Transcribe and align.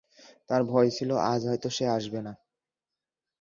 তার 0.49 0.61
ভয় 0.63 0.89
ছিল 0.97 1.09
আজ 1.31 1.41
হয়তো 1.47 1.67
সে 1.69 1.85
আসবে 1.97 2.19
না। 2.21 2.33